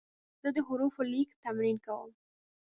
زه 0.41 0.49
د 0.55 0.57
حروفو 0.67 1.01
لیک 1.11 1.29
تمرین 1.43 1.77
کوم. 1.85 2.11